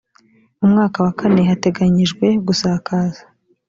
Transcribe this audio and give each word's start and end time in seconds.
mu 0.59 0.67
mwaka 0.71 0.97
wa 1.05 1.11
kane 1.19 1.41
hateganyijwe 1.49 2.25
gusakaza 2.47 3.21